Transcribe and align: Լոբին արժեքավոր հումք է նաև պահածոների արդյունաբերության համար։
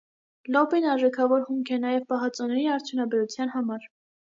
Լոբին 0.53 0.87
արժեքավոր 0.93 1.45
հումք 1.51 1.71
է 1.77 1.79
նաև 1.85 2.09
պահածոների 2.15 2.67
արդյունաբերության 2.79 3.57
համար։ 3.59 3.89